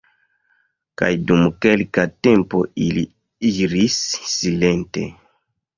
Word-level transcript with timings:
Kaj 1.01 1.09
dum 1.31 1.43
kelka 1.65 2.07
tempo 2.29 2.65
ili 2.87 3.05
iris 3.53 4.03
silente. 4.35 5.11